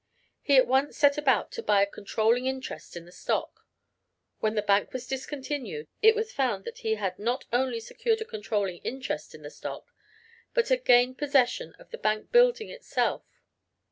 [0.41, 3.67] He at once set about to buy a controlling interest in the stock.
[4.39, 8.25] When the bank was discontinued it was found that he had not only secured a
[8.25, 9.93] controlling interest in the stock,
[10.55, 13.21] but had gained possession of the bank building itself.